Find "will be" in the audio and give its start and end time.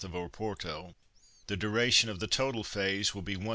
3.13-3.35